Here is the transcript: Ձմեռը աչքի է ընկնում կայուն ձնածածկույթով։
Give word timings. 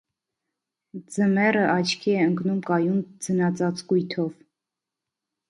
Ձմեռը 1.15 1.65
աչքի 1.73 2.15
է 2.21 2.23
ընկնում 2.31 2.65
կայուն 2.71 3.05
ձնածածկույթով։ 3.27 4.35